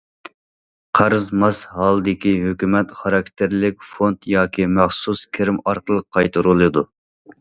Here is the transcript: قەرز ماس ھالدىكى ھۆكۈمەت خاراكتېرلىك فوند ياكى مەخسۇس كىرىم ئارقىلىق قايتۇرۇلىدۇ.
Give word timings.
قەرز 0.99 1.27
ماس 1.43 1.59
ھالدىكى 1.73 2.33
ھۆكۈمەت 2.47 2.95
خاراكتېرلىك 3.01 3.85
فوند 3.91 4.27
ياكى 4.37 4.69
مەخسۇس 4.79 5.23
كىرىم 5.39 5.61
ئارقىلىق 5.67 6.09
قايتۇرۇلىدۇ. 6.19 6.85